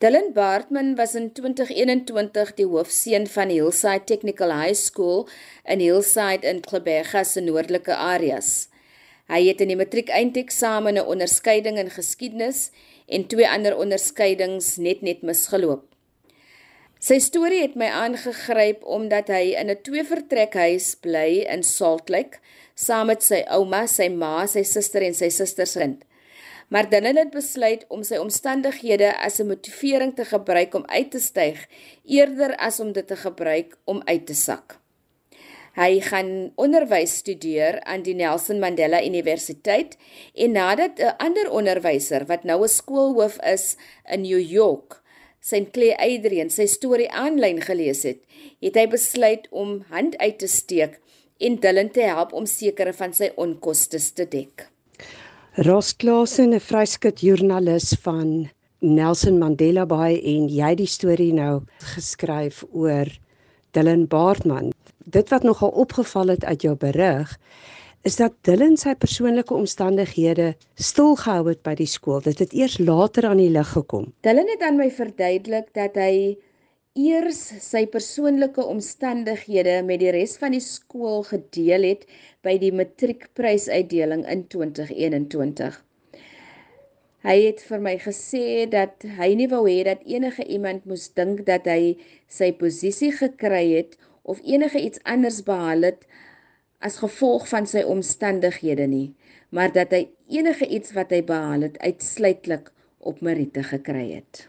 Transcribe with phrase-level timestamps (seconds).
[0.00, 5.26] Dylan Bartman was in 2021 die hoofseun van Hillside Technical High School
[5.68, 8.70] in Hillside in Kleberga se noordelike areas.
[9.28, 12.70] Hy het in die matriek eindeksamen 'n onderskeiding in geskiedenis
[13.12, 15.84] en twee ander onderskeidings net net misgeloop.
[16.98, 22.40] Sy storie het my aangegryp omdat hy in 'n twee-vertrekhuis bly in Salt Lake
[22.74, 26.04] saam met sy ouma, sy ma, sy suster en sy suster se kind
[26.70, 31.18] maar Dylan het besluit om sy omstandighede as 'n motivering te gebruik om uit te
[31.18, 31.66] styg
[32.04, 34.78] eerder as om dit te gebruik om uit te sak.
[35.74, 39.96] Hy gaan onderwys studeer aan die Nelson Mandela Universiteit
[40.34, 43.76] en nadat 'n ander onderwyser wat nou 'n skoolhoof is
[44.12, 45.02] in New York,
[45.40, 45.70] St.
[45.72, 48.18] Clair Adrian sy storie aanlyn gelees het,
[48.60, 51.00] het hy besluit om hand uit te steek
[51.38, 54.69] en Dylan te help om sekere van sy onkoste te dek.
[55.58, 62.62] Ross Klasen, 'n vryskut joernalis van Nelson Mandela Bay en jy die storie nou geskryf
[62.70, 63.10] oor
[63.74, 64.70] Dylan Baartman.
[65.04, 67.34] Dit wat nogal opgeval het uit jou berig
[68.06, 72.22] is dat Dylan sy persoonlike omstandighede stilgehou het by die skool.
[72.22, 74.12] Dit het eers later aan die lig gekom.
[74.22, 76.38] Dylan het aan my verduidelik dat hy
[76.98, 82.02] eers sy persoonlike omstandighede met die res van die skool gedeel het
[82.42, 85.78] by die matriekprysuitdeling in 2021.
[87.22, 91.44] Hy het vir my gesê dat hy nie wou hê dat enige iemand moes dink
[91.46, 91.94] dat hy
[92.26, 96.06] sy posisie gekry het of enige iets anders behaal het
[96.82, 99.12] as gevolg van sy omstandighede nie,
[99.54, 104.48] maar dat hy enige iets wat hy behaal het uitsluitlik op meriete gekry het.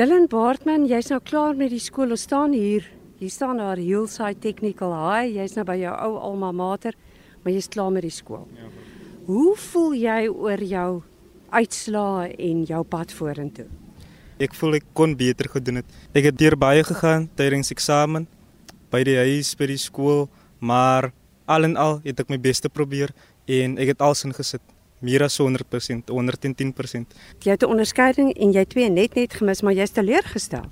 [0.00, 2.14] Dylan Baartman, jy's nou klaar met die skool.
[2.14, 2.86] Ons staan hier.
[3.20, 5.34] Hier staan daar Hillside Technical High.
[5.34, 6.96] Jy's nou by jou ou alma mater,
[7.42, 8.46] maar jy's klaar met die skool.
[8.56, 8.70] Ja.
[9.26, 11.02] Hoe voel jy oor jou
[11.52, 13.66] uitslae en jou pad vorentoe?
[14.40, 15.92] Ek voel ek kon beter gedoen het.
[16.16, 18.24] Ek het deur baie gegaan tydens eksamen
[18.88, 20.30] by die huis by die skool,
[20.64, 21.10] maar
[21.44, 23.12] al en al het ek my bes te probeer
[23.44, 24.64] en ek het alles ingesit
[25.00, 27.16] meer as 100%, 110%.
[27.40, 30.70] Jy het 'n onderskeiding en jy twee net net gemis, maar jy's teleurgestel.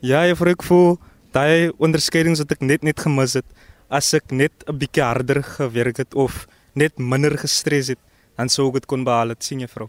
[0.00, 0.98] Ja, ek voel ek voel
[1.32, 3.46] daai onderskeidings wat ek net net gemis het,
[3.88, 7.98] as ek net 'n bietjie harder gewerk het of net minder gestres het,
[8.36, 9.88] dan sou ek dit kon behaal, het, sien juffrou.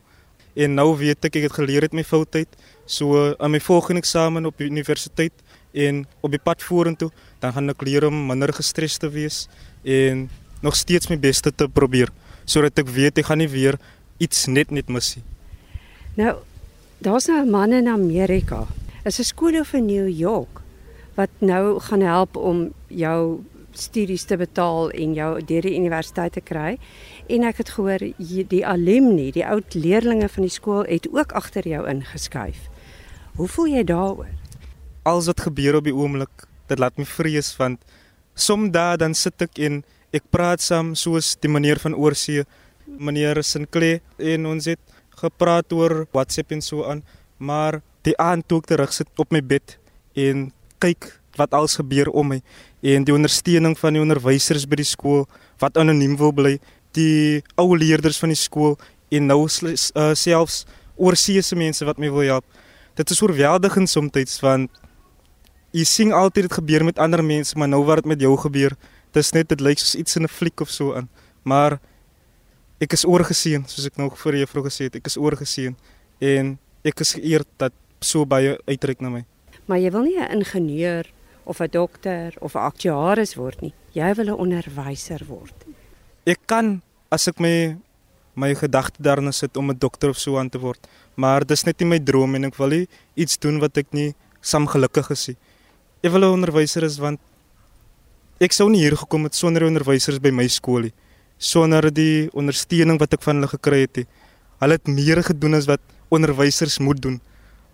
[0.56, 2.47] En nou weet ek ek het geleer het my foutheid,
[2.85, 5.34] so aan my volgende eksamen op die universiteit
[5.74, 9.47] en op die pad vorentoe, dan gaan ek leer om minder gestres te wees
[9.84, 10.30] en
[10.62, 12.09] nog steeds my bes te probeer
[12.46, 13.80] sodat ek weet ek gaan nie weer
[14.18, 15.26] iets net net mis nie.
[16.16, 16.36] Nou,
[17.00, 18.68] daar's nou 'n man in Amerika.
[19.04, 20.62] Is 'n skool in New York
[21.16, 26.42] wat nou gaan help om jou studies te betaal en jou deur die universiteit te
[26.42, 26.78] kry.
[27.28, 28.04] En ek het gehoor
[28.52, 32.68] die alumni, die oud leerdlinge van die skool het ook agter jou ingeskuif.
[33.36, 34.32] Hoe voel jy daaroor?
[35.04, 37.82] Alles wat gebeur op die oomblik, dit laat my vrees want
[38.34, 39.84] soms dan sit ek in
[40.16, 42.46] ek praat saam soos die meneer van oorsee,
[42.86, 44.80] meneer Sinclair en ons het
[45.20, 47.03] gepraat oor WhatsApp en so aan,
[47.38, 49.78] maar die aand toe ek terug sit op my bed
[50.16, 50.50] en
[50.84, 52.40] kyk wat alles gebeur om my
[52.86, 55.26] en die ondersteuning van die onderwysers by die skool
[55.59, 56.56] wat anoniem wil bly,
[56.96, 58.78] die ou leerders van die skool
[59.12, 60.64] en nou uh, selfs
[60.96, 62.46] oorsee se mense wat my wil help.
[62.96, 64.72] Dit is oorweldigend soms want
[65.76, 68.78] jy sien altyd dit gebeur met ander mense, maar nou wat dit met jou gebeur,
[69.16, 71.09] dis net dit lyk soos iets in 'n fliek of so aan.
[71.44, 71.80] Maar
[72.80, 75.76] ek is oorgeseën, soos ek nou voor juffrou gesê het, ek is oorgeseën
[76.20, 79.24] en ek is geëerd dat so baie uitreik na my.
[79.66, 81.06] Maar jy wil nie 'n ingenieur
[81.46, 83.74] of 'n dokter of 'n aktuaris word nie.
[83.94, 85.56] Jy wil 'n onderwyser word.
[86.26, 87.78] Ek kan as ek my
[88.36, 91.80] my gedagte daarna sit om 'n dokter of so aan te word, maar dis net
[91.80, 95.28] nie my droom en ek wil nie iets doen wat ek nie sam gelukkig is
[95.28, 95.38] nie.
[96.03, 97.20] Ek wil 'n onderwyser is want
[98.44, 100.94] ek sou nie hier gekom het sonder onderwysers by my skool nie.
[101.38, 104.01] Sonder die ondersteuning wat ek van hulle gekry het.
[104.01, 104.07] Nie.
[104.63, 105.81] Hulle het meer gedoen as wat
[106.13, 107.19] onderwysers moet doen.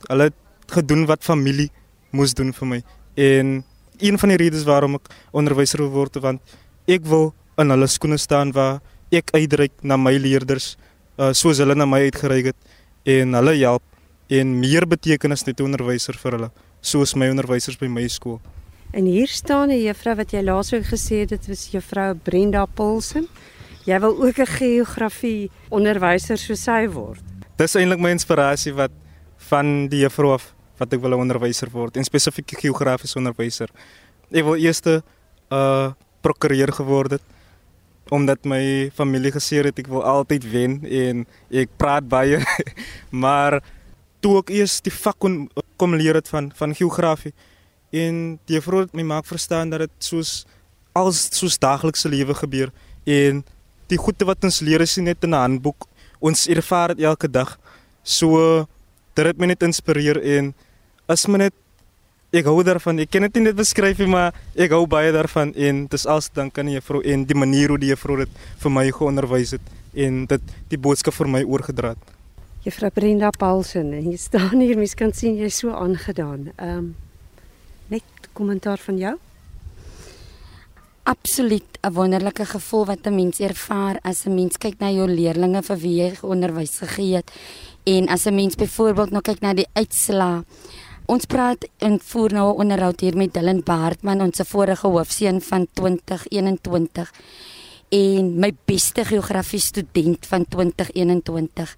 [0.07, 1.69] Hulle het gedoen wat familie
[2.11, 2.79] moes doen vir my.
[3.16, 3.61] En
[4.02, 6.58] een van die redes waarom ek onderwyser wil word want
[6.90, 7.31] ek wil
[7.61, 8.79] in hulle skoene staan waar
[9.14, 10.75] ek uitreik na my leerders
[11.19, 12.72] uh, soos hulle na my uitgereik het
[13.17, 13.84] en hulle help
[14.31, 16.49] en meer betekenis net onderwyser vir hulle
[16.81, 18.40] soos my onderwysers by my skool.
[18.91, 23.28] En hier staan 'n juffrou wat jy laasweek gesê het dit was juffrou Brenda Paulsen.
[23.85, 27.23] Jy wil ook 'n geografie onderwyser soos sy word.
[27.55, 28.91] Dis eintlik my inspirasie wat
[29.38, 33.70] van die juffrou af wat ek wil 'n onderwyser word, en spesifiek geografiese onderwyser.
[34.32, 35.02] Ek wil eers 'n
[35.52, 35.91] uh,
[36.22, 37.22] prokureur geword het
[38.09, 42.43] omdat my familie gesê het ek wil altyd wen en ek praat baie
[43.23, 43.64] maar
[44.20, 47.34] toe ek eers die vak kon kom leer het van van geografie
[47.91, 50.46] en die juffrou het my maak verstaan dat dit soos
[50.96, 52.72] als soos daaglikse lewe gebeur
[53.08, 53.43] en
[53.91, 55.88] die goede wat ons leer is net in 'n handboek.
[56.20, 57.58] Ons ervaar dit elke dag.
[58.03, 58.67] So
[59.16, 60.53] dit het my net inspireer en
[61.08, 61.53] as my net
[62.32, 62.99] ek hou daarvan.
[62.99, 66.29] Ek kan dit nie net beskryf nie maar ek hou baie daarvan en dis als
[66.29, 69.61] dank aan die juffrou en die manier hoe die juffrou dit vir my geonderwys het
[69.93, 71.97] en dit die boodskap vir my oorgedra het.
[72.64, 76.52] Juffrou Brenda Paulsen en jy staan hier mens kan sien jy's so aangedaan.
[76.58, 76.96] Ehm um,
[77.91, 79.16] net kommentaar van jou
[81.03, 85.61] absoluut 'n wonderlike gevoel wat 'n mens ervaar as 'n mens kyk na jou leerdlinge
[85.64, 87.32] vir wie jy onderwys gegee het
[87.84, 90.43] en as 'n mens byvoorbeeld nou kyk na die uitslaa
[91.11, 95.67] Ons praat en voer nou 'n onderhoud hier met Dylan Baartman, ons vorige hoofseun van
[95.73, 97.11] 2021
[97.90, 101.76] en my beste geografie student van 2021.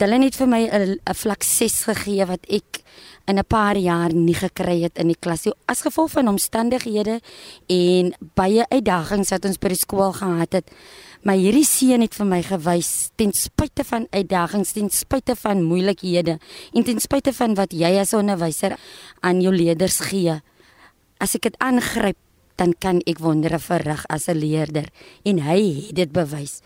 [0.00, 2.80] Dylan het vir my 'n vlak 6 gegee wat ek
[3.28, 7.20] in 'n paar jaar nie gekry het in die klas nie as gevolg van omstandighede
[7.68, 10.70] en baie uitdagings wat ons by die skool gehad het.
[11.22, 16.38] Maar hierdie seun het vir my gewys ten spyte van uitdagings, ten spyte van moeilikhede
[16.72, 18.78] en ten spyte van wat jy as onderwyser
[19.20, 20.40] aan jou leerders gee.
[21.18, 22.16] As ek dit aangryp,
[22.56, 24.88] dan kan ek wondere verrig as 'n leerder
[25.24, 26.60] en hy het dit bewys.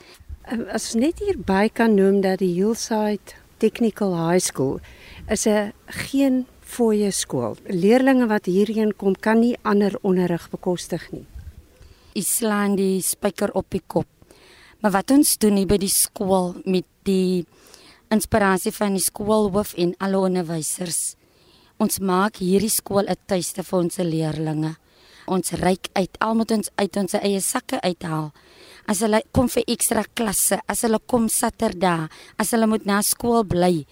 [0.45, 4.77] As net hierby kan noem dat die Hillside Technical High School
[5.33, 7.57] is 'n geen fooie skool.
[7.65, 11.25] Leerlinge wat hierheen kom kan nie ander onderrig bekostig nie.
[12.13, 14.07] Islandi spyker op die kop.
[14.81, 17.47] Maar wat ons doen hier by die skool met die
[18.11, 21.17] inspirasie van die skoolhoof en alle onderwysers.
[21.79, 24.77] Ons maak hierdie skool 'n tuiste vir ons leerlinge.
[25.27, 28.33] Ons reik uit al moet ons uit ons eie sakke uithaal.
[28.87, 33.45] As hulle kom vir ekstra klasse, as hulle kom Saterdag, as hulle moet na skool
[33.49, 33.87] bly,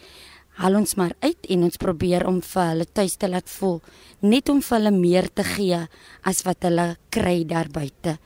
[0.61, 3.79] haal ons maar uit en ons probeer om vir hulle tuis te laat voel,
[4.21, 5.79] net om vir hulle meer te gee
[6.29, 8.19] as wat hulle kry daar buite.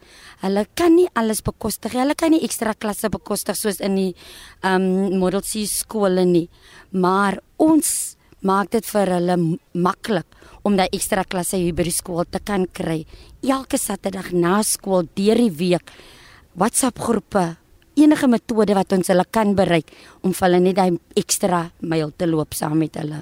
[0.42, 2.02] Hulle kan nie alles bekostig nie.
[2.02, 4.10] Hulle kan nie ekstra klasse bekostig soos in die
[4.66, 6.48] um Model C skole nie.
[6.90, 8.16] Maar ons
[8.46, 9.38] maak dit vir hulle
[9.72, 10.36] maklik
[10.66, 13.04] om daai ekstra klasse hier by die skool te kan kry.
[13.46, 15.94] Elke Saterdag na skool deur die week
[16.56, 17.56] WhatsApp groepe
[18.00, 19.90] enige metode wat ons hulle kan bereik
[20.24, 23.18] om vir hulle net daai ekstra myl te loop saam met hulle.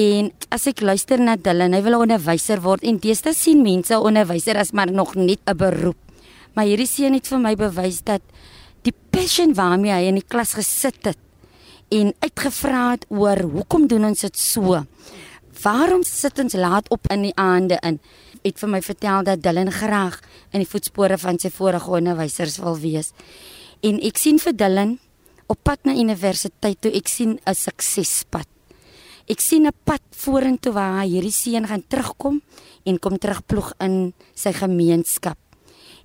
[0.00, 3.92] En as ek luister na hulle, hy wil 'n onderwyser word en deesdae sien mense
[3.92, 6.00] onderwyser as maar nog net 'n beroep.
[6.54, 8.22] Maar hierdie seun het vir my bewys dat
[8.82, 11.18] die passion waarmee hy in die klas gesit het
[11.90, 14.86] en uitgevra het oor hoekom doen ons dit so?
[15.62, 18.00] Waarom sit ons laat op in die aande in?
[18.42, 22.78] Het vir my vertel dat Dylan graag in die voetspore van sy vorige onderwysers wil
[22.82, 23.12] wees.
[23.82, 24.98] En ek sien vir Dylan
[25.46, 28.48] op pad na universiteit toe ek sien 'n suksespad.
[29.28, 32.42] Ek sien 'n pad vorentoe waar hierdie seun gaan terugkom
[32.84, 35.38] en kom terugploeg in sy gemeenskap.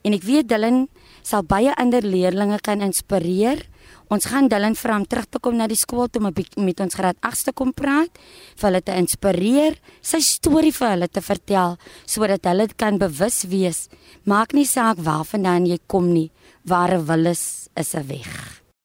[0.04, 0.88] En ek weet Dylan
[1.24, 3.66] sal baie ander leerders kan inspireer.
[4.10, 7.18] Ons gaan Dylan vra om terug te kom na die skool toe met ons graad
[7.22, 8.12] 8ste kom praat,
[8.56, 13.88] vir hulle te inspireer, sy storie vir hulle te vertel sodat hulle kan bewus wees.
[14.26, 16.32] Maak nie saak waarvandaan jy kom nie,
[16.66, 18.67] waar 'n wil is, is 'n weg.